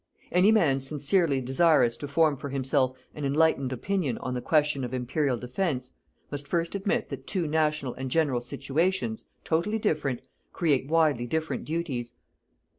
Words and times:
Any 0.31 0.51
man 0.51 0.79
sincerely 0.79 1.41
desirous 1.41 1.95
to 1.97 2.07
form 2.07 2.35
for 2.35 2.49
himself 2.49 2.97
an 3.13 3.23
enlightened 3.23 3.71
opinion 3.71 4.17
on 4.17 4.33
the 4.33 4.41
question 4.41 4.83
of 4.83 4.95
Imperial 4.95 5.37
defence, 5.37 5.93
must 6.31 6.47
first 6.47 6.73
admit 6.73 7.09
that 7.09 7.27
two 7.27 7.47
national 7.47 7.93
and 7.93 8.09
general 8.09 8.41
situations, 8.41 9.27
totally 9.43 9.77
different, 9.77 10.21
create 10.53 10.87
widely 10.87 11.27
different 11.27 11.65
duties. 11.65 12.15